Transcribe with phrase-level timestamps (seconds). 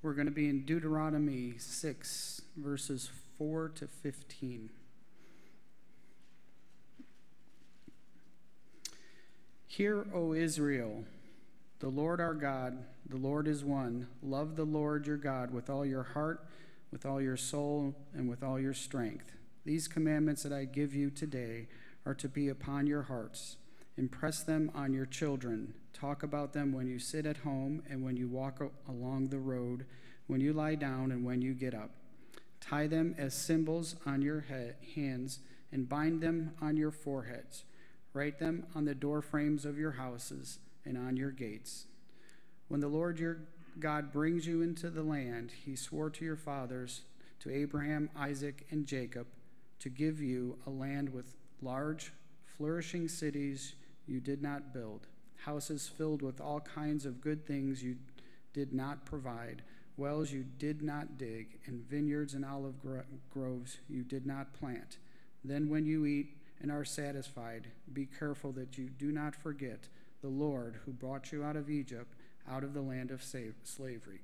[0.00, 4.70] We're going to be in Deuteronomy 6, verses 4 to 15.
[9.66, 11.02] Hear, O Israel,
[11.80, 14.06] the Lord our God, the Lord is one.
[14.22, 16.46] Love the Lord your God with all your heart,
[16.92, 19.32] with all your soul, and with all your strength.
[19.64, 21.66] These commandments that I give you today
[22.06, 23.56] are to be upon your hearts.
[23.98, 25.74] Impress them on your children.
[25.92, 29.86] Talk about them when you sit at home and when you walk along the road,
[30.28, 31.90] when you lie down and when you get up.
[32.60, 35.40] Tie them as symbols on your head, hands
[35.72, 37.64] and bind them on your foreheads.
[38.12, 41.86] Write them on the door frames of your houses and on your gates.
[42.68, 43.40] When the Lord your
[43.80, 47.02] God brings you into the land he swore to your fathers,
[47.40, 49.26] to Abraham, Isaac, and Jacob,
[49.80, 52.12] to give you a land with large,
[52.44, 53.74] flourishing cities
[54.08, 55.06] you did not build,
[55.44, 57.96] houses filled with all kinds of good things you
[58.52, 59.62] did not provide,
[59.96, 64.98] wells you did not dig, and vineyards and olive gro- groves you did not plant.
[65.44, 69.88] Then, when you eat and are satisfied, be careful that you do not forget
[70.22, 72.14] the Lord who brought you out of Egypt,
[72.50, 74.20] out of the land of slavery.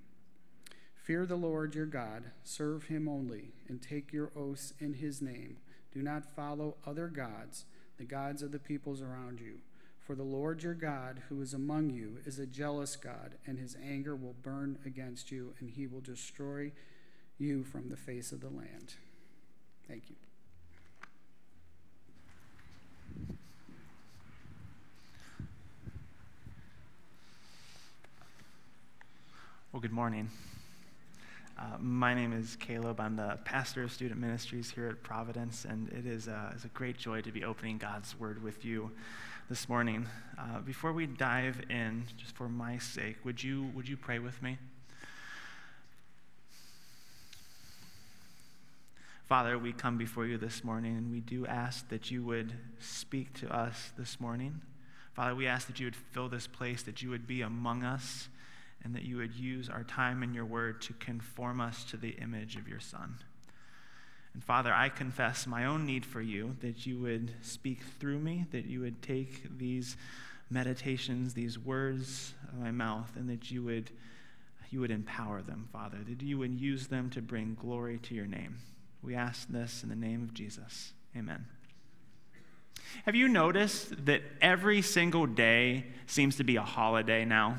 [0.95, 5.59] Fear the Lord your God, serve him only, and take your oaths in his name.
[5.93, 7.67] Do not follow other gods,
[7.99, 9.61] the gods of the peoples around you
[10.05, 13.77] for the Lord your God, who is among you, is a jealous God, and his
[13.83, 16.73] anger will burn against you, and he will destroy
[17.39, 18.95] you from the face of the land.
[19.89, 20.17] Thank you.
[29.73, 30.31] Well, good morning.
[31.57, 32.99] Uh, my name is Caleb.
[32.99, 36.69] I'm the pastor of student ministries here at Providence, and it is a, it's a
[36.69, 38.91] great joy to be opening God's Word with you
[39.49, 40.09] this morning.
[40.37, 44.43] Uh, before we dive in, just for my sake, would you, would you pray with
[44.43, 44.59] me?
[49.29, 53.33] Father, we come before you this morning and we do ask that you would speak
[53.35, 54.61] to us this morning.
[55.15, 58.29] Father, we ask that you would fill this place, that you would be among us,
[58.85, 62.11] and that you would use our time in your word to conform us to the
[62.11, 63.17] image of your Son.
[64.35, 68.47] And Father, I confess my own need for you, that you would speak through me,
[68.51, 69.97] that you would take these
[70.51, 73.91] meditations, these words of my mouth, and that you would,
[74.71, 78.27] you would empower them, Father, that you would use them to bring glory to your
[78.27, 78.59] name.
[79.03, 80.93] We ask this in the name of Jesus.
[81.17, 81.47] Amen.
[83.07, 87.57] Have you noticed that every single day seems to be a holiday now?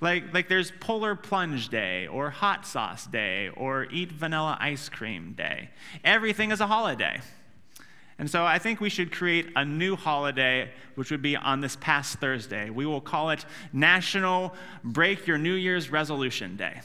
[0.00, 5.34] Like, like there's Polar Plunge Day, or Hot Sauce Day, or Eat Vanilla Ice Cream
[5.36, 5.70] Day.
[6.02, 7.20] Everything is a holiday.
[8.18, 11.76] And so I think we should create a new holiday, which would be on this
[11.76, 12.68] past Thursday.
[12.68, 16.82] We will call it National Break Your New Year's Resolution Day.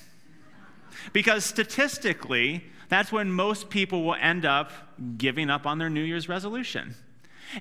[1.11, 4.71] Because statistically, that's when most people will end up
[5.17, 6.95] giving up on their New Year's resolution.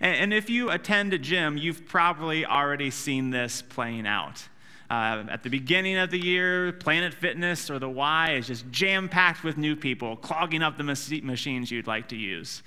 [0.01, 4.49] And, if you attend a gym, you've probably already seen this playing out.
[4.91, 9.09] Uh, at the beginning of the year, Planet Fitness or the Y is just jam
[9.09, 12.63] packed with new people, clogging up the machines you'd like to use.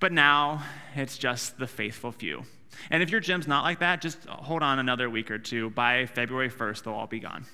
[0.00, 0.64] But now
[0.96, 2.44] it's just the faithful few.
[2.90, 5.70] And if your gym's not like that, just hold on another week or two.
[5.70, 7.46] By February 1st, they'll all be gone.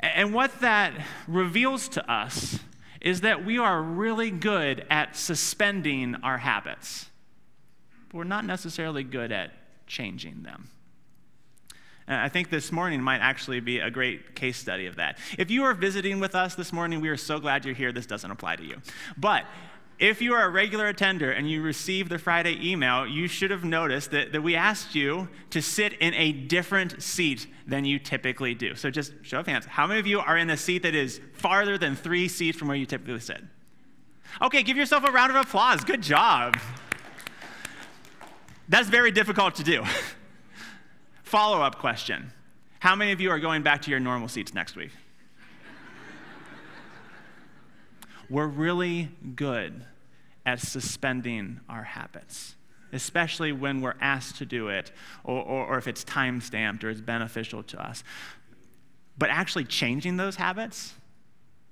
[0.00, 0.92] And what that
[1.26, 2.60] reveals to us
[3.00, 7.10] is that we are really good at suspending our habits,
[8.08, 9.52] but we're not necessarily good at
[9.86, 10.68] changing them.
[12.08, 15.18] And I think this morning might actually be a great case study of that.
[15.38, 17.92] If you are visiting with us this morning, we are so glad you're here.
[17.92, 18.80] This doesn't apply to you.
[19.18, 19.44] But
[19.98, 23.62] if you are a regular attender and you received the Friday email, you should have
[23.62, 28.54] noticed that, that we asked you to sit in a different seat than you typically
[28.54, 28.74] do.
[28.74, 29.66] So just show of hands.
[29.66, 32.68] How many of you are in a seat that is farther than three seats from
[32.68, 33.42] where you typically sit?
[34.40, 35.84] Okay, give yourself a round of applause.
[35.84, 36.56] Good job.
[38.68, 39.84] That's very difficult to do.
[41.28, 42.32] Follow up question
[42.80, 44.92] How many of you are going back to your normal seats next week?
[48.30, 49.84] We're really good
[50.46, 52.54] at suspending our habits,
[52.94, 54.90] especially when we're asked to do it
[55.22, 58.02] or, or, or if it's time stamped or it's beneficial to us.
[59.18, 60.94] But actually changing those habits,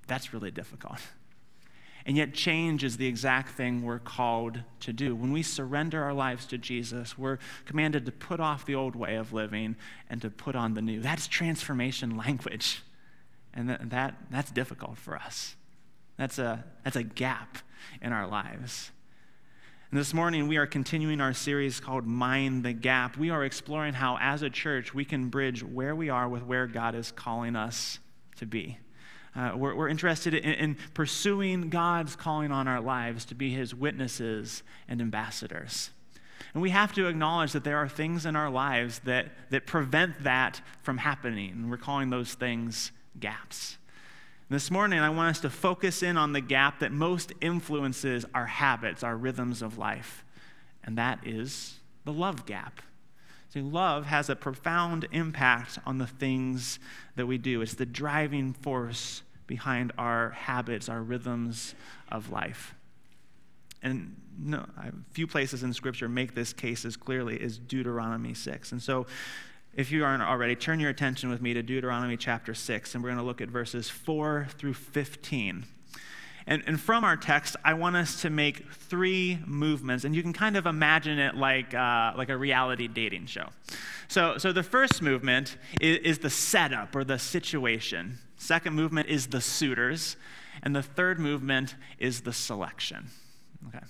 [0.06, 1.00] that's really difficult.
[2.06, 5.16] And yet, change is the exact thing we're called to do.
[5.16, 9.16] When we surrender our lives to Jesus, we're commanded to put off the old way
[9.16, 9.74] of living
[10.08, 11.00] and to put on the new.
[11.00, 12.82] That's transformation language.
[13.52, 15.56] And that, that that's difficult for us.
[16.16, 17.58] That's a, that's a gap
[18.00, 18.92] in our lives.
[19.90, 23.16] And this morning, we are continuing our series called Mind the Gap.
[23.16, 26.68] We are exploring how, as a church, we can bridge where we are with where
[26.68, 27.98] God is calling us
[28.36, 28.78] to be.
[29.36, 33.74] Uh, we're, we're, interested in, in pursuing God's calling on our lives to be his
[33.74, 35.90] witnesses and ambassadors.
[36.54, 40.22] And we have to acknowledge that there are things in our lives that, that prevent
[40.22, 41.68] that from happening.
[41.68, 43.76] We're calling those things gaps.
[44.48, 48.46] This morning, I want us to focus in on the gap that most influences our
[48.46, 50.24] habits, our rhythms of life,
[50.82, 52.80] and that is the love gap.
[53.50, 56.78] See, love has a profound impact on the things
[57.16, 57.60] that we do.
[57.60, 61.74] It's the driving force behind our habits, our rhythms
[62.10, 62.74] of life.
[63.82, 68.72] And no, a few places in Scripture make this case as clearly as Deuteronomy 6.
[68.72, 69.06] And so,
[69.74, 73.10] if you aren't already, turn your attention with me to Deuteronomy chapter 6, and we're
[73.10, 75.66] going to look at verses 4 through 15.
[76.46, 80.32] And, and from our text, I want us to make three movements, and you can
[80.32, 83.48] kind of imagine it like, uh, like a reality dating show.
[84.08, 88.18] So, so the first movement is, is the setup or the situation.
[88.36, 90.16] Second movement is the suitors,
[90.62, 93.08] and the third movement is the selection.
[93.68, 93.84] Okay.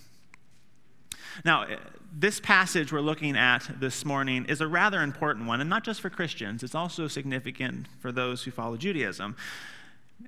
[1.45, 1.77] Now, eh,
[2.13, 6.01] this passage we're looking at this morning is a rather important one, and not just
[6.01, 9.37] for Christians, it's also significant for those who follow Judaism.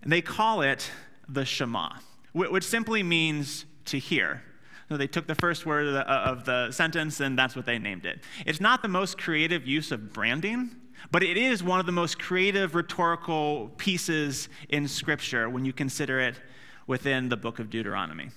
[0.05, 0.91] They call it
[1.29, 1.91] the Shema,
[2.33, 4.43] which simply means to hear.
[4.89, 7.79] So they took the first word of the, of the sentence, and that's what they
[7.79, 8.21] named it.
[8.47, 10.77] It's not the most creative use of branding,
[11.11, 16.21] but it is one of the most creative rhetorical pieces in Scripture when you consider
[16.21, 16.41] it
[16.87, 18.31] within the book of Deuteronomy.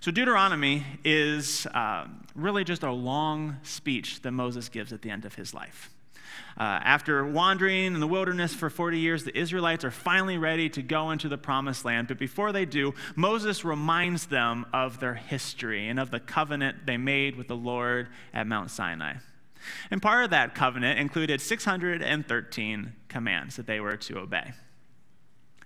[0.00, 5.24] So, Deuteronomy is uh, really just a long speech that Moses gives at the end
[5.24, 5.90] of his life.
[6.56, 10.82] Uh, after wandering in the wilderness for 40 years, the Israelites are finally ready to
[10.82, 12.08] go into the promised land.
[12.08, 16.96] But before they do, Moses reminds them of their history and of the covenant they
[16.96, 19.14] made with the Lord at Mount Sinai.
[19.90, 24.52] And part of that covenant included 613 commands that they were to obey.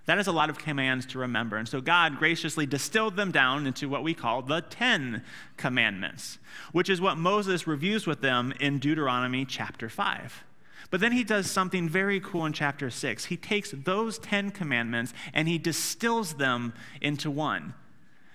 [0.05, 1.55] That is a lot of commands to remember.
[1.55, 5.23] And so God graciously distilled them down into what we call the Ten
[5.55, 6.39] Commandments,
[6.73, 10.43] which is what Moses reviews with them in Deuteronomy chapter 5.
[10.89, 13.25] But then he does something very cool in chapter 6.
[13.25, 17.73] He takes those Ten Commandments and he distills them into one.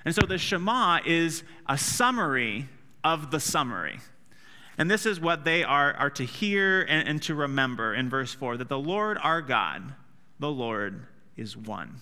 [0.04, 2.68] And so the Shema is a summary
[3.04, 4.00] of the summary.
[4.78, 8.32] And this is what they are, are to hear and, and to remember in verse
[8.32, 9.94] 4 that the Lord our God,
[10.38, 11.04] the Lord
[11.36, 12.00] is one.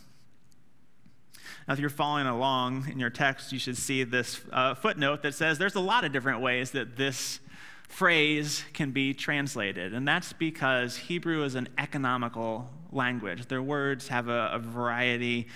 [1.66, 5.34] Now, if you're following along in your text, you should see this uh, footnote that
[5.34, 7.40] says there's a lot of different ways that this
[7.88, 9.94] phrase can be translated.
[9.94, 13.46] And that's because Hebrew is an economical language.
[13.46, 15.48] Their words have a, a variety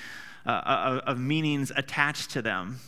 [0.46, 2.78] uh, of meanings attached to them.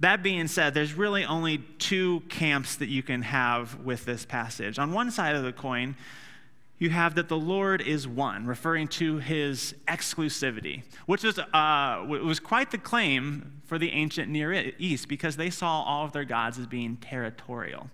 [0.00, 4.78] That being said, there's really only two camps that you can have with this passage.
[4.78, 5.96] On one side of the coin,
[6.78, 12.40] you have that the Lord is one, referring to his exclusivity, which was, uh, was
[12.40, 16.58] quite the claim for the ancient Near East because they saw all of their gods
[16.58, 17.88] as being territorial.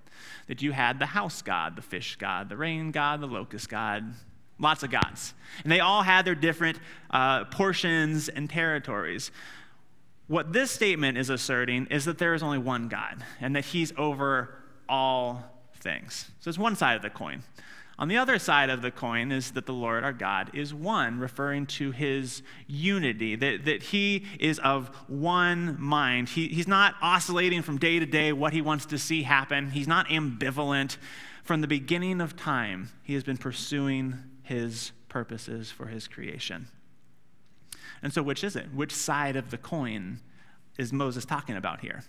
[0.49, 4.14] That you had the house god, the fish god, the rain god, the locust god,
[4.58, 5.35] lots of gods.
[5.62, 6.79] And they all had their different
[7.11, 9.31] uh, portions and territories.
[10.31, 13.93] What this statement is asserting is that there is only one God and that he's
[13.97, 14.55] over
[14.88, 15.43] all
[15.81, 16.31] things.
[16.38, 17.43] So it's one side of the coin.
[17.99, 21.19] On the other side of the coin is that the Lord our God is one,
[21.19, 26.28] referring to his unity, that, that he is of one mind.
[26.28, 29.88] He, he's not oscillating from day to day what he wants to see happen, he's
[29.88, 30.97] not ambivalent.
[31.43, 34.14] From the beginning of time, he has been pursuing
[34.45, 36.69] his purposes for his creation.
[38.02, 38.73] And so, which is it?
[38.73, 40.21] Which side of the coin
[40.80, 42.02] is Moses talking about here?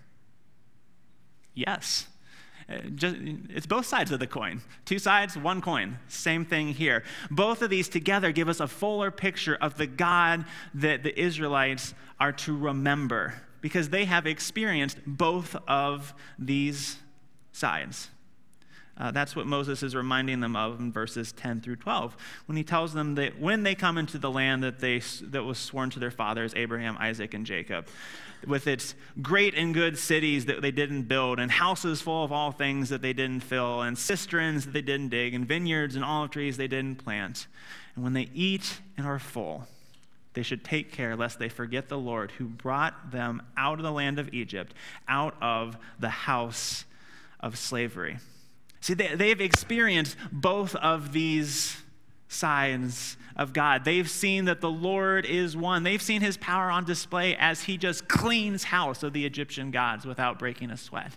[1.53, 2.07] Yes,
[2.69, 2.77] uh,
[3.49, 4.61] it's both sides of the coin.
[4.85, 5.99] Two sides, one coin.
[6.07, 7.03] Same thing here.
[7.29, 11.93] Both of these together give us a fuller picture of the God that the Israelites
[12.19, 16.97] are to remember because they have experienced both of these
[17.51, 18.09] sides.
[18.97, 22.63] Uh, that's what Moses is reminding them of in verses 10 through 12 when he
[22.63, 25.99] tells them that when they come into the land that, they, that was sworn to
[25.99, 27.87] their fathers, Abraham, Isaac, and Jacob,
[28.45, 32.51] with its great and good cities that they didn't build, and houses full of all
[32.51, 36.31] things that they didn't fill, and cisterns that they didn't dig, and vineyards and olive
[36.31, 37.47] trees they didn't plant.
[37.95, 39.67] And when they eat and are full,
[40.33, 43.91] they should take care lest they forget the Lord who brought them out of the
[43.91, 44.73] land of Egypt,
[45.07, 46.85] out of the house
[47.39, 48.17] of slavery.
[48.81, 51.77] See, they, they've experienced both of these
[52.27, 53.85] sides of God.
[53.85, 55.83] They've seen that the Lord is one.
[55.83, 60.05] They've seen his power on display as he just cleans house of the Egyptian gods
[60.05, 61.13] without breaking a sweat.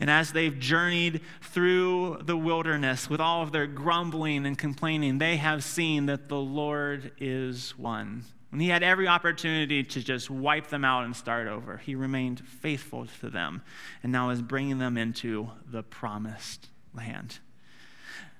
[0.00, 5.36] And as they've journeyed through the wilderness with all of their grumbling and complaining, they
[5.36, 8.24] have seen that the Lord is one.
[8.50, 12.40] When he had every opportunity to just wipe them out and start over, he remained
[12.40, 13.62] faithful to them
[14.02, 17.38] and now is bringing them into the promised land.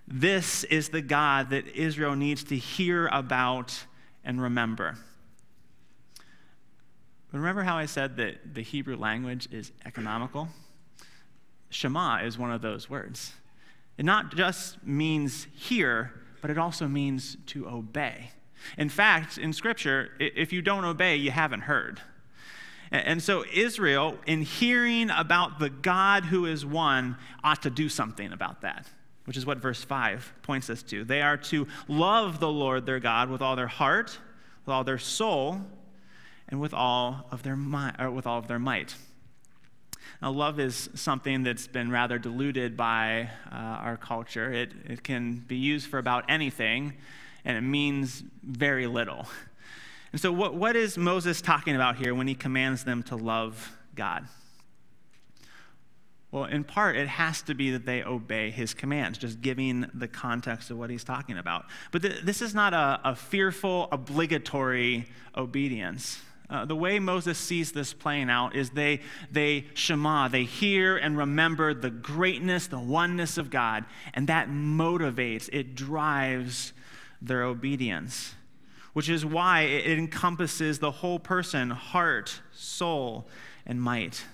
[0.07, 3.85] This is the God that Israel needs to hear about
[4.25, 4.97] and remember.
[7.31, 10.49] Remember how I said that the Hebrew language is economical?
[11.69, 13.33] Shema is one of those words.
[13.99, 18.31] It not just means hear, but it also means to obey.
[18.77, 22.01] In fact, in Scripture, if you don't obey, you haven't heard.
[22.91, 28.33] And so Israel, in hearing about the God who is one, ought to do something
[28.33, 28.87] about that,
[29.25, 31.05] which is what verse 5 points us to.
[31.05, 34.19] They are to love the Lord their God with all their heart,
[34.65, 35.61] with all their soul,
[36.49, 38.95] and with all of their, mi- with all of their might.
[40.23, 44.51] Now, love is something that's been rather diluted by uh, our culture.
[44.53, 46.95] It, it can be used for about anything,
[47.45, 49.27] and it means very little.
[50.13, 53.77] And so, what, what is Moses talking about here when he commands them to love
[53.95, 54.27] God?
[56.31, 60.09] Well, in part, it has to be that they obey his commands, just giving the
[60.09, 61.65] context of what he's talking about.
[61.91, 66.21] But th- this is not a, a fearful, obligatory obedience.
[66.51, 71.17] Uh, the way Moses sees this playing out is they, they shema, they hear and
[71.17, 76.73] remember the greatness, the oneness of God, and that motivates, it drives
[77.21, 78.35] their obedience,
[78.93, 83.27] which is why it encompasses the whole person heart, soul,
[83.67, 84.25] and might.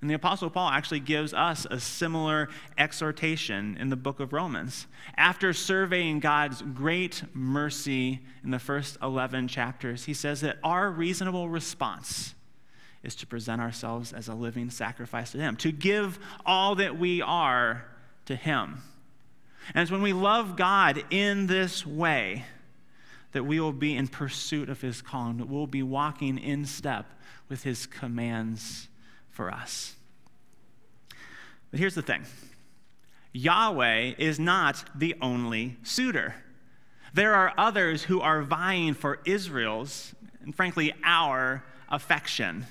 [0.00, 4.86] And the Apostle Paul actually gives us a similar exhortation in the book of Romans.
[5.16, 11.50] After surveying God's great mercy in the first 11 chapters, he says that our reasonable
[11.50, 12.34] response
[13.02, 17.20] is to present ourselves as a living sacrifice to Him, to give all that we
[17.20, 17.86] are
[18.26, 18.82] to Him.
[19.74, 22.44] And it's when we love God in this way
[23.32, 27.06] that we will be in pursuit of His calling, that we'll be walking in step
[27.48, 28.88] with His commands
[29.30, 29.94] for us.
[31.70, 32.24] But here's the thing
[33.32, 36.34] Yahweh is not the only suitor.
[37.12, 42.66] There are others who are vying for Israel's, and frankly, our affection.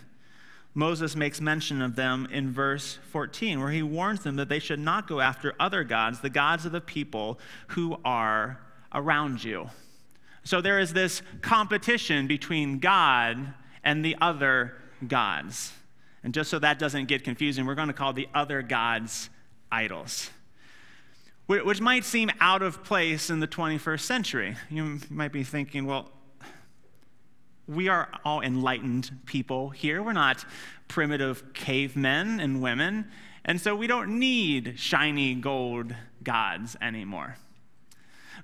[0.74, 4.80] Moses makes mention of them in verse 14, where he warns them that they should
[4.80, 8.60] not go after other gods, the gods of the people who are
[8.94, 9.70] around you.
[10.44, 14.76] So there is this competition between God and the other
[15.08, 15.74] gods.
[16.24, 19.30] And just so that doesn't get confusing, we're going to call the other gods
[19.72, 20.30] idols,
[21.48, 24.56] which might seem out of place in the 21st century.
[24.70, 26.12] You might be thinking, well,
[27.70, 30.02] we are all enlightened people here.
[30.02, 30.44] We're not
[30.88, 33.06] primitive cavemen and women.
[33.46, 37.38] And so we don't need shiny gold gods anymore.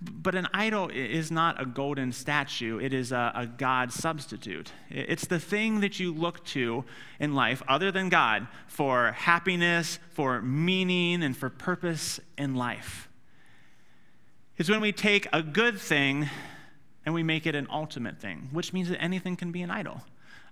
[0.02, 4.72] But an idol is not a golden statue, it is a, a, God substitute.
[4.90, 6.84] It's the thing that you look to
[7.20, 13.08] in life, other than God, for happiness, for meaning, and for purpose in life.
[14.58, 16.30] It's when we take a good thing
[17.06, 20.02] and we make it an ultimate thing, which means that anything can be an idol.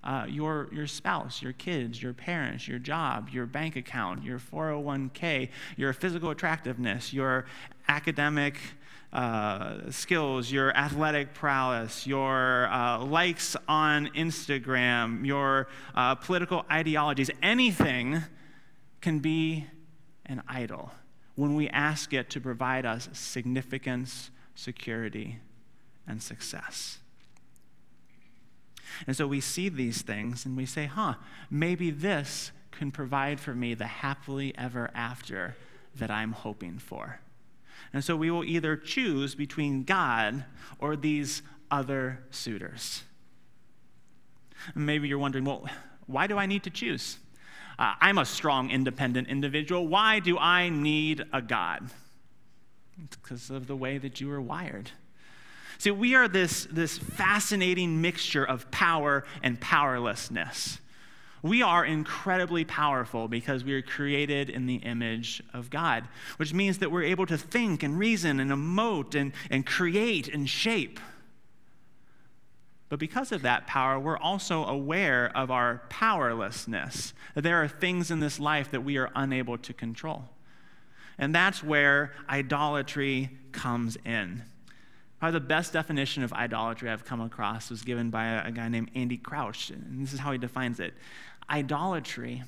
[0.03, 5.50] Uh, your, your spouse, your kids, your parents, your job, your bank account, your 401k,
[5.77, 7.45] your physical attractiveness, your
[7.88, 8.57] academic
[9.13, 18.22] uh, skills, your athletic prowess, your uh, likes on Instagram, your uh, political ideologies, anything
[19.00, 19.65] can be
[20.25, 20.91] an idol
[21.36, 25.39] when we ask it to provide us significance, security,
[26.07, 27.00] and success.
[29.07, 31.15] And so we see these things and we say, huh,
[31.50, 35.55] maybe this can provide for me the happily ever after
[35.95, 37.19] that I'm hoping for.
[37.91, 40.45] And so we will either choose between God
[40.79, 43.03] or these other suitors.
[44.75, 45.67] Maybe you're wondering, well,
[46.07, 47.17] why do I need to choose?
[47.77, 49.88] Uh, I'm a strong, independent individual.
[49.88, 51.89] Why do I need a God?
[53.03, 54.91] It's because of the way that you are wired.
[55.84, 60.80] See, we are this, this fascinating mixture of power and powerlessness.
[61.42, 66.78] We are incredibly powerful because we are created in the image of God, which means
[66.78, 71.02] that we're able to think and reason and emote and, and create and shape.
[72.88, 78.22] But because of that power, we're also aware of our powerlessness, there are things in
[78.22, 80.30] this life that we are unable to control.
[81.18, 84.44] And that's where idolatry comes in.
[85.24, 88.92] Probably the best definition of idolatry I've come across was given by a, guy named
[88.94, 90.94] Andy Crouch, and this is how he defines it
[91.50, 92.44] Idolatry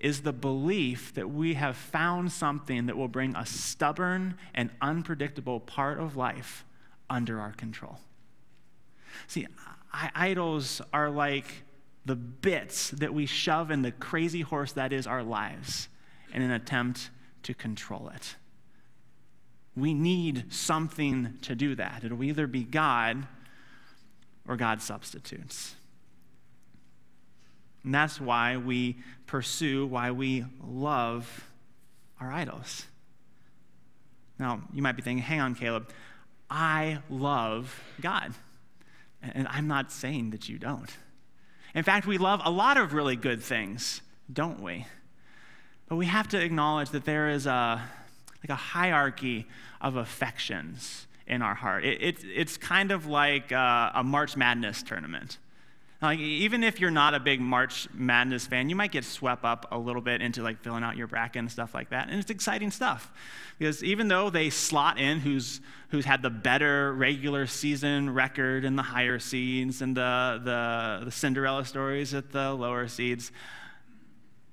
[0.00, 5.60] is the belief that we have found something that will bring a stubborn and unpredictable
[5.60, 6.64] part of life
[7.08, 8.00] under our control.
[9.28, 9.46] See,
[9.92, 11.62] idols are like
[12.04, 15.88] the bits that we shove in the crazy horse that is our lives
[16.34, 17.10] in an attempt
[17.44, 18.34] to control it.
[19.78, 22.02] We need something to do that.
[22.04, 23.26] It'll either be God
[24.46, 25.74] or God substitutes.
[27.84, 31.44] And that's why we pursue, why we love
[32.20, 32.86] our idols.
[34.38, 35.90] Now, you might be thinking, hang on, Caleb,
[36.50, 38.34] I love God.
[39.22, 40.90] And I'm not saying that you don't.
[41.74, 44.00] In fact, we love a lot of really good things,
[44.32, 44.86] don't we?
[45.88, 47.82] But we have to acknowledge that there is a,
[48.42, 49.46] like a hierarchy
[49.80, 51.84] of affections in our heart.
[51.84, 55.38] It, it, it's kind of like a, a March Madness tournament.
[56.00, 59.66] Like, even if you're not a big March Madness fan, you might get swept up
[59.72, 62.08] a little bit into like filling out your bracket and stuff like that.
[62.08, 63.10] And it's exciting stuff.
[63.58, 68.78] Because even though they slot in who's, who's had the better regular season record and
[68.78, 73.32] the higher seeds and the, the, the Cinderella stories at the lower seeds,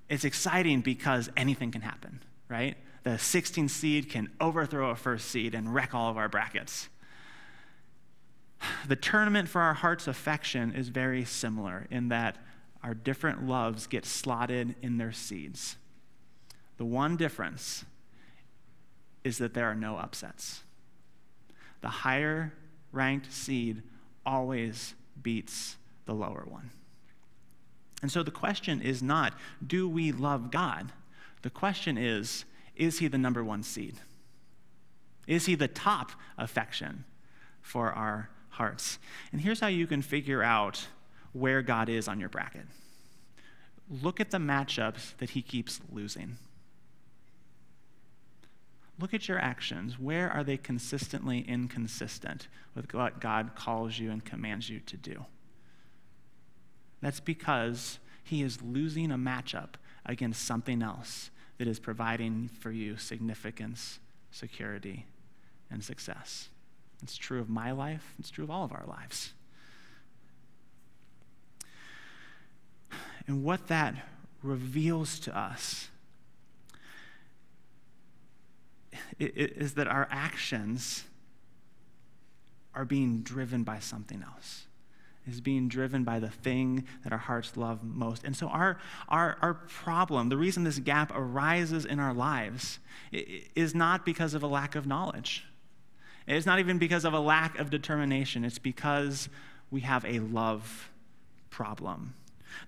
[0.09, 2.75] it's exciting because anything can happen, right?
[3.05, 6.89] The 16 seed can overthrow a first seed and wreck all of our brackets.
[8.87, 12.37] The tournament for our heart's affection is very similar in that
[12.81, 15.77] our different loves get slotted in their seeds.
[16.77, 17.85] The one difference
[19.23, 20.61] is that there are no upsets.
[21.81, 22.53] The higher
[22.91, 23.83] ranked seed
[24.25, 26.71] always beats the lower one.
[28.01, 29.35] And so the question is not,
[29.65, 30.91] do we love God?
[31.43, 32.45] The question is,
[32.75, 33.95] is he the number one seed?
[35.27, 37.05] Is he the top affection
[37.61, 38.99] for our hearts.
[39.31, 40.87] And here's how you can figure out
[41.33, 42.65] where God is on your bracket
[44.01, 46.37] look at the matchups that he keeps losing.
[48.99, 49.99] Look at your actions.
[49.99, 55.25] Where are they consistently inconsistent with what God calls you and commands you to do?
[56.99, 62.97] That's because he is losing a matchup against something else that is providing for you
[62.97, 63.99] significance,
[64.31, 65.05] security,
[65.69, 66.49] and success.
[67.01, 69.33] It's true of my life, it's true of all of our lives.
[73.27, 73.95] And what that
[74.43, 75.89] reveals to us
[79.19, 81.05] is that our actions
[82.75, 84.65] are being driven by something else
[85.27, 88.23] is being driven by the thing that our hearts love most.
[88.23, 88.77] And so, our,
[89.09, 92.79] our, our problem, the reason this gap arises in our lives,
[93.11, 95.45] is not because of a lack of knowledge.
[96.27, 99.29] It's not even because of a lack of determination, it's because
[99.71, 100.89] we have a love
[101.49, 102.15] problem.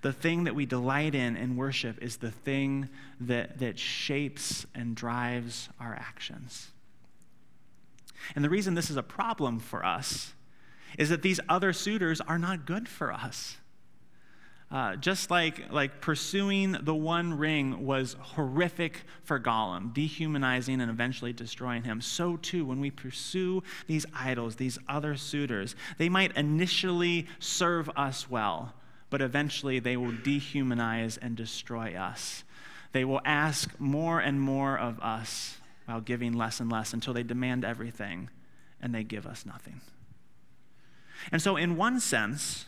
[0.02, 2.88] The thing that we delight in and worship is the thing
[3.20, 6.68] that, that shapes and drives our actions.
[8.34, 10.34] And the reason this is a problem for us
[10.96, 13.56] is that these other suitors are not good for us.
[14.70, 21.32] Uh, just like, like pursuing the one ring was horrific for Gollum, dehumanizing and eventually
[21.32, 27.26] destroying him, so too when we pursue these idols, these other suitors, they might initially
[27.38, 28.74] serve us well,
[29.08, 32.44] but eventually they will dehumanize and destroy us.
[32.92, 37.22] They will ask more and more of us while giving less and less until they
[37.22, 38.28] demand everything
[38.82, 39.80] and they give us nothing.
[41.32, 42.66] And so, in one sense,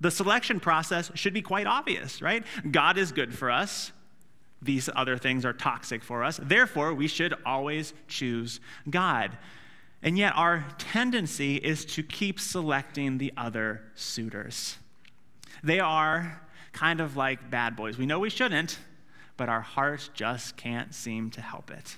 [0.00, 2.44] the selection process should be quite obvious, right?
[2.70, 3.92] God is good for us.
[4.62, 6.40] These other things are toxic for us.
[6.42, 9.36] Therefore, we should always choose God.
[10.02, 14.76] And yet, our tendency is to keep selecting the other suitors.
[15.62, 16.40] They are
[16.72, 17.98] kind of like bad boys.
[17.98, 18.78] We know we shouldn't,
[19.36, 21.96] but our hearts just can't seem to help it.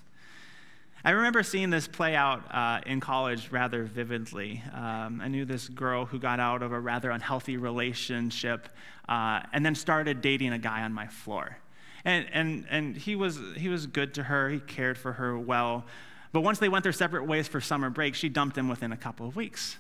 [1.05, 4.63] I remember seeing this play out uh, in college rather vividly.
[4.73, 8.69] Um, I knew this girl who got out of a rather unhealthy relationship
[9.09, 11.59] uh, and then started dating a guy on my floor.
[12.05, 15.85] And, and, and he, was, he was good to her, he cared for her well.
[16.31, 18.97] But once they went their separate ways for summer break, she dumped him within a
[18.97, 19.79] couple of weeks.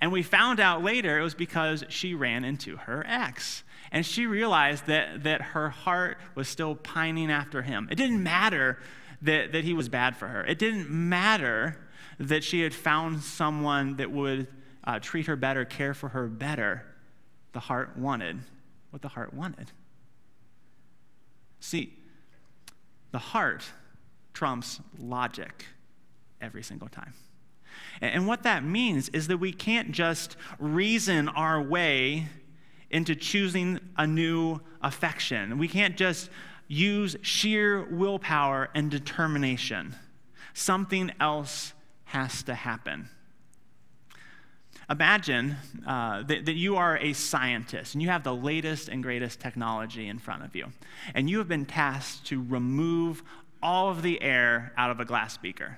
[0.00, 3.64] And we found out later it was because she ran into her ex.
[3.90, 7.88] And she realized that, that her heart was still pining after him.
[7.90, 8.78] It didn't matter
[9.22, 10.44] that, that he was bad for her.
[10.44, 11.76] It didn't matter
[12.18, 14.46] that she had found someone that would
[14.84, 16.84] uh, treat her better, care for her better.
[17.52, 18.38] The heart wanted
[18.90, 19.70] what the heart wanted.
[21.60, 21.96] See,
[23.12, 23.64] the heart
[24.32, 25.66] trumps logic
[26.40, 27.14] every single time.
[28.00, 32.26] And what that means is that we can't just reason our way
[32.90, 35.58] into choosing a new affection.
[35.58, 36.30] We can't just
[36.70, 39.96] use sheer willpower and determination.
[40.54, 41.72] Something else
[42.04, 43.08] has to happen.
[44.88, 45.56] Imagine
[45.86, 50.06] uh, that, that you are a scientist and you have the latest and greatest technology
[50.06, 50.66] in front of you,
[51.12, 53.22] and you have been tasked to remove
[53.62, 55.76] all of the air out of a glass beaker.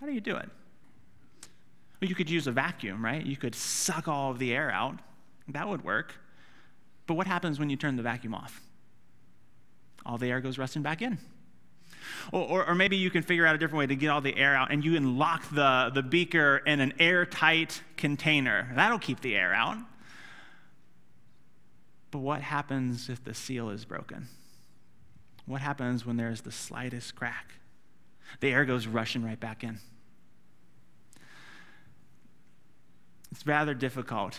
[0.00, 0.48] How do you do it?
[2.00, 3.24] Well, you could use a vacuum, right?
[3.24, 4.98] You could suck all of the air out.
[5.48, 6.14] That would work.
[7.06, 8.60] But what happens when you turn the vacuum off?
[10.06, 11.18] All the air goes rushing back in.
[12.32, 14.36] Or, or, or, maybe you can figure out a different way to get all the
[14.36, 18.70] air out and you can lock the, the beaker in an airtight container.
[18.74, 19.76] That'll keep the air out.
[22.10, 24.28] But what happens if the seal is broken?
[25.44, 27.54] What happens when there's the slightest crack?
[28.40, 29.78] The air goes rushing right back in.
[33.30, 34.38] It's rather difficult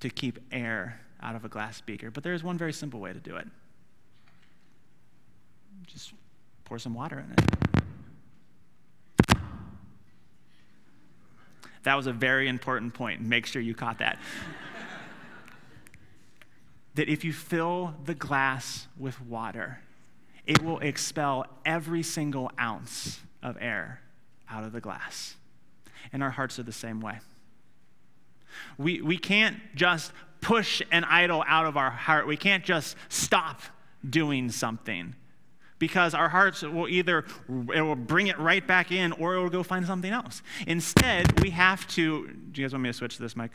[0.00, 3.12] to keep air out of a glass beaker, but there is one very simple way
[3.12, 3.46] to do it.
[5.88, 6.12] Just
[6.64, 7.58] pour some water in it.
[11.84, 13.22] That was a very important point.
[13.22, 14.18] Make sure you caught that.
[16.96, 19.80] that if you fill the glass with water,
[20.46, 24.00] it will expel every single ounce of air
[24.50, 25.36] out of the glass.
[26.12, 27.20] And our hearts are the same way.
[28.76, 32.26] We, we can't just push an idol out of our heart.
[32.26, 33.62] We can't just stop
[34.08, 35.14] doing something
[35.78, 37.24] because our hearts will either
[37.74, 40.42] it will bring it right back in or it will go find something else.
[40.66, 42.28] Instead, we have to.
[42.28, 43.52] Do you guys want me to switch to this mic?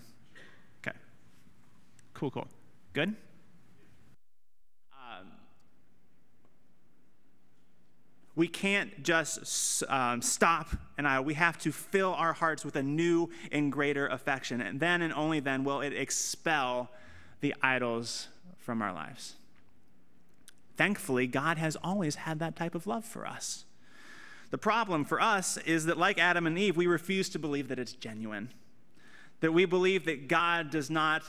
[0.85, 0.95] Okay.
[2.13, 2.47] Cool, cool.
[2.93, 3.15] Good?
[4.93, 5.27] Um,
[8.35, 12.83] we can't just um, stop and I, we have to fill our hearts with a
[12.83, 14.61] new and greater affection.
[14.61, 16.89] And then and only then will it expel
[17.41, 18.27] the idols
[18.59, 19.35] from our lives.
[20.75, 23.65] Thankfully, God has always had that type of love for us.
[24.49, 27.79] The problem for us is that, like Adam and Eve, we refuse to believe that
[27.79, 28.49] it's genuine.
[29.39, 31.23] That we believe that God does not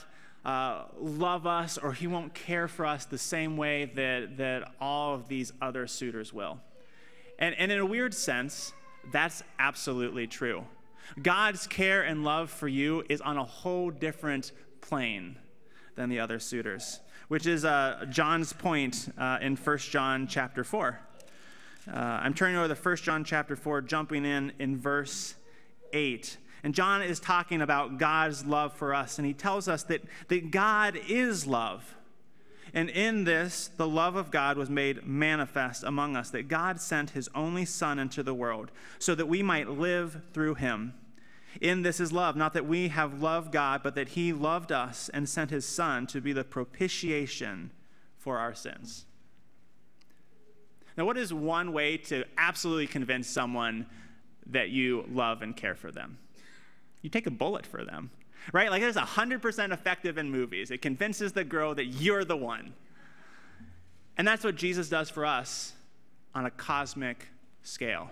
[0.45, 5.15] uh, love us or he won't care for us the same way that, that all
[5.15, 6.59] of these other suitors will.
[7.39, 8.73] And, and in a weird sense,
[9.11, 10.65] that's absolutely true.
[11.21, 15.37] God's care and love for you is on a whole different plane
[15.95, 20.99] than the other suitors which is uh, John's point uh, in 1 John chapter 4.
[21.87, 25.35] Uh, I'm turning over to 1 John chapter 4, jumping in in verse
[25.93, 26.37] 8.
[26.63, 30.51] And John is talking about God's love for us, and he tells us that, that
[30.51, 31.95] God is love.
[32.73, 37.11] And in this, the love of God was made manifest among us, that God sent
[37.11, 40.93] his only Son into the world so that we might live through him.
[41.61, 45.09] In this is love, not that we have loved God, but that He loved us
[45.13, 47.71] and sent His Son to be the propitiation
[48.17, 49.05] for our sins.
[50.97, 53.85] Now, what is one way to absolutely convince someone
[54.47, 56.17] that you love and care for them?
[57.01, 58.09] You take a bullet for them,
[58.53, 58.71] right?
[58.71, 60.71] Like, it's 100% effective in movies.
[60.71, 62.73] It convinces the girl that you're the one.
[64.17, 65.73] And that's what Jesus does for us
[66.33, 67.27] on a cosmic
[67.63, 68.11] scale.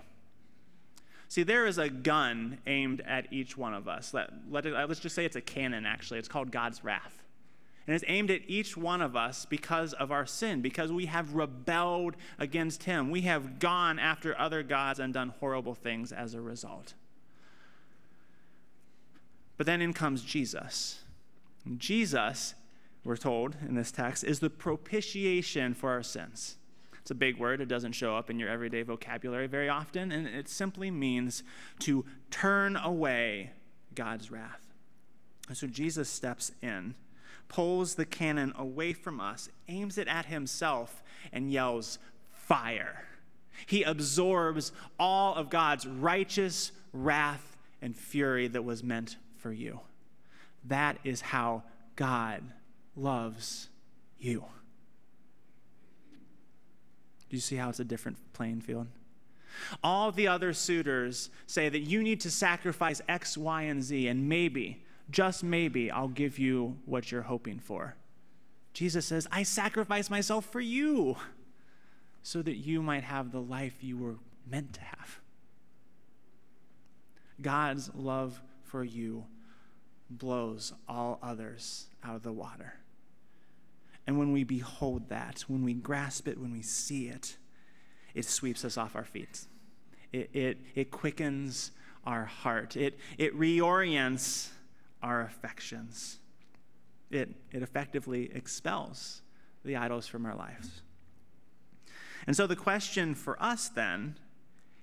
[1.28, 4.14] See, there is a gun aimed at each one of us.
[4.14, 6.18] Let, let it, uh, let's just say it's a cannon, actually.
[6.18, 7.22] It's called God's wrath.
[7.86, 11.34] And it's aimed at each one of us because of our sin, because we have
[11.34, 13.10] rebelled against Him.
[13.10, 16.94] We have gone after other gods and done horrible things as a result.
[19.56, 21.00] But then in comes Jesus.
[21.76, 22.54] Jesus,
[23.04, 26.56] we're told in this text, is the propitiation for our sins.
[27.04, 27.60] It's a big word.
[27.60, 31.42] It doesn't show up in your everyday vocabulary very often, and it simply means
[31.80, 33.50] to turn away
[33.94, 34.72] God's wrath.
[35.46, 36.94] And so Jesus steps in,
[37.48, 41.98] pulls the cannon away from us, aims it at himself, and yells,
[42.30, 43.04] Fire.
[43.66, 49.80] He absorbs all of God's righteous wrath and fury that was meant for you.
[50.64, 51.64] That is how
[51.96, 52.44] God
[52.96, 53.68] loves
[54.18, 54.46] you.
[57.34, 58.86] Do you see how it's a different playing field?
[59.82, 64.28] All the other suitors say that you need to sacrifice X, Y, and Z, and
[64.28, 67.96] maybe, just maybe, I'll give you what you're hoping for.
[68.72, 71.16] Jesus says, I sacrifice myself for you
[72.22, 74.14] so that you might have the life you were
[74.48, 75.18] meant to have.
[77.42, 79.24] God's love for you
[80.08, 82.74] blows all others out of the water.
[84.06, 87.36] And when we behold that, when we grasp it, when we see it,
[88.14, 89.46] it sweeps us off our feet.
[90.12, 91.70] It, it, it quickens
[92.04, 94.50] our heart, it, it reorients
[95.02, 96.18] our affections.
[97.10, 99.22] It, it effectively expels
[99.64, 100.82] the idols from our lives.
[102.26, 104.18] And so the question for us then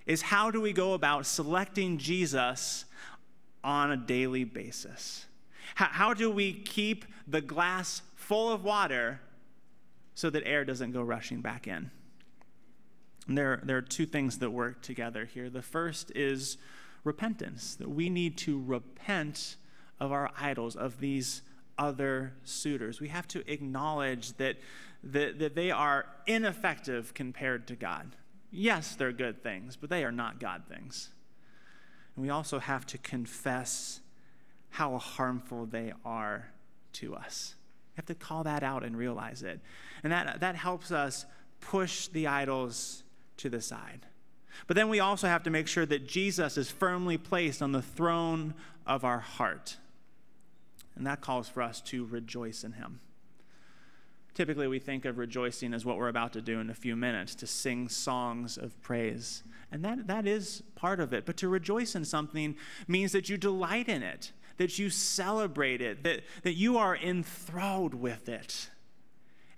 [0.06, 2.86] is how do we go about selecting Jesus
[3.64, 5.26] on a daily basis?
[5.76, 9.22] How, how do we keep the glass full of water
[10.14, 11.92] so that air doesn't go rushing back in?
[13.28, 15.50] And there, there are two things that work together here.
[15.50, 16.58] The first is
[17.04, 19.56] repentance, that we need to repent
[20.00, 21.42] of our idols, of these
[21.78, 23.00] other suitors.
[23.00, 24.58] We have to acknowledge that,
[25.04, 28.16] that, that they are ineffective compared to God.
[28.52, 31.10] Yes, they're good things, but they are not God things.
[32.16, 34.01] And we also have to confess
[34.72, 36.48] how harmful they are
[36.94, 37.56] to us.
[37.92, 39.60] We have to call that out and realize it.
[40.04, 41.26] And that, that helps us
[41.60, 43.04] push the idols
[43.38, 44.08] to the side.
[44.68, 47.82] But then we also have to make sure that Jesus is firmly placed on the
[47.82, 48.54] throne
[48.86, 49.78] of our heart.
[50.96, 53.00] And that calls for us to rejoice in him.
[54.34, 57.36] Typically, we think of rejoicing as what we're about to do in a few minutes,
[57.36, 59.44] to sing songs of praise.
[59.72, 61.26] And that, that is part of it.
[61.26, 62.56] But to rejoice in something
[62.88, 64.32] means that you delight in it,
[64.62, 68.70] that you celebrate it, that, that you are enthralled with it.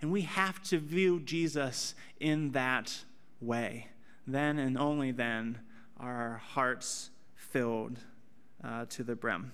[0.00, 3.04] And we have to view Jesus in that
[3.38, 3.88] way.
[4.26, 5.58] Then and only then
[6.00, 7.98] are our hearts filled
[8.64, 9.52] uh, to the brim.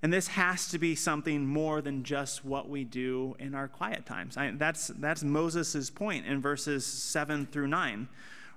[0.00, 4.06] And this has to be something more than just what we do in our quiet
[4.06, 4.36] times.
[4.36, 8.06] I, that's that's Moses' point in verses 7 through 9,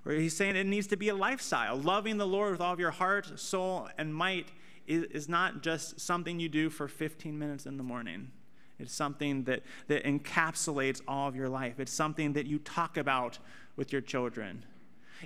[0.04, 1.78] where he's saying it needs to be a lifestyle.
[1.78, 4.50] Loving the Lord with all of your heart, soul, and might
[4.90, 8.32] is not just something you do for 15 minutes in the morning.
[8.80, 11.80] It's something that, that encapsulates all of your life.
[11.80, 13.38] It's something that you talk about
[13.76, 14.64] with your children.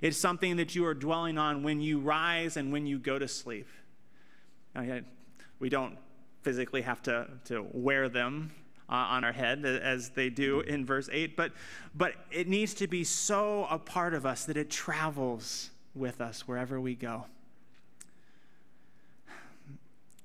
[0.02, 3.28] It's something that you are dwelling on when you rise and when you go to
[3.28, 3.68] sleep.
[5.60, 5.98] We don't
[6.42, 8.52] physically have to, to wear them
[8.90, 11.54] uh, on our head as they do in verse 8, but,
[11.96, 16.48] but it needs to be so a part of us that it travels with us
[16.48, 17.26] wherever we go.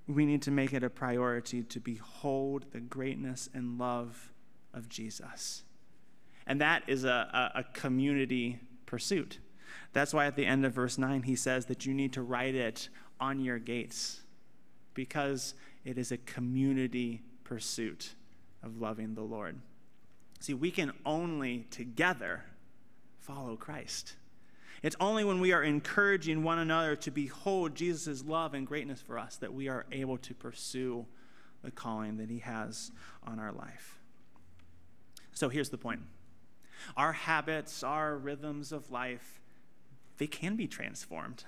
[0.08, 4.32] We need to make it a priority to behold the greatness and love
[4.72, 5.62] of Jesus.
[6.46, 9.38] And that is a, a, a community pursuit.
[9.92, 12.54] That's why at the end of verse 9, he says that you need to write
[12.54, 12.88] it
[13.20, 14.22] on your gates
[14.94, 18.14] because it is a community pursuit
[18.62, 19.60] of loving the Lord.
[20.40, 22.44] See, we can only together
[23.18, 24.14] follow Christ.
[24.82, 29.18] It's only when we are encouraging one another to behold Jesus' love and greatness for
[29.18, 31.06] us that we are able to pursue
[31.62, 32.92] the calling that He has
[33.26, 33.98] on our life.
[35.32, 36.02] So here's the point
[36.96, 39.40] our habits, our rhythms of life,
[40.18, 41.44] they can be transformed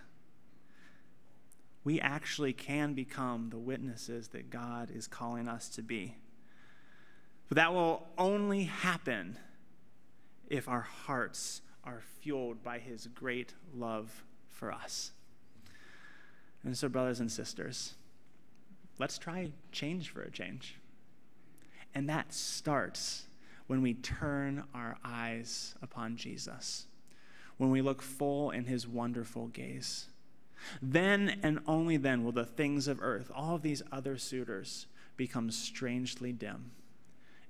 [1.84, 6.16] we actually can become the witnesses that God is calling us to be.
[7.48, 9.38] But that will only happen
[10.48, 15.12] if our hearts are fueled by His great love for us.
[16.62, 17.94] And so, brothers and sisters,
[18.98, 20.76] let's try change for a change.
[21.94, 23.24] And that starts
[23.66, 26.86] when we turn our eyes upon Jesus,
[27.56, 30.08] when we look full in His wonderful gaze
[30.80, 35.50] then and only then will the things of earth, all of these other suitors, become
[35.50, 36.70] strangely dim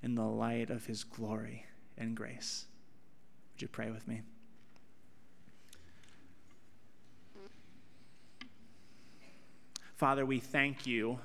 [0.03, 1.67] in the light of his glory
[1.97, 2.67] and grace.
[3.61, 4.23] Would you pray with me?
[9.97, 11.19] Father, we thank you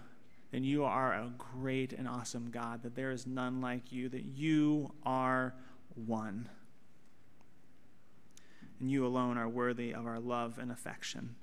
[0.51, 4.25] that you are a great and awesome God, that there is none like you, that
[4.25, 5.55] you are
[5.95, 6.49] one.
[8.81, 11.35] And you alone are worthy of our love and affection.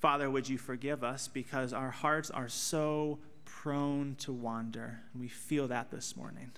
[0.00, 5.02] Father, would you forgive us because our hearts are so prone to wander.
[5.12, 6.50] And we feel that this morning.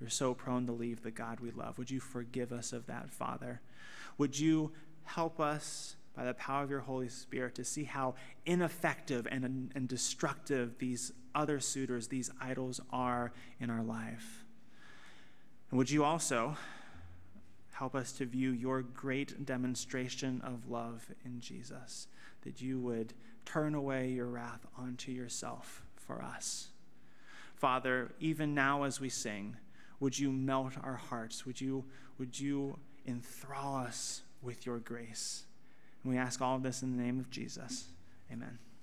[0.00, 1.78] We're so prone to leave the God we love.
[1.78, 3.60] Would you forgive us of that, Father?
[4.18, 4.72] Would you
[5.04, 9.88] help us by the power of your Holy Spirit to see how ineffective and, and
[9.88, 14.44] destructive these other suitors, these idols are in our life?
[15.70, 16.56] And would you also
[17.72, 22.08] help us to view your great demonstration of love in Jesus?
[22.46, 23.12] that you would
[23.44, 26.68] turn away your wrath onto yourself for us.
[27.56, 29.56] Father, even now as we sing,
[30.00, 31.46] would you melt our hearts?
[31.46, 31.84] Would you,
[32.18, 35.44] would you enthrall us with your grace?
[36.02, 37.86] And we ask all of this in the name of Jesus.
[38.32, 38.58] Amen.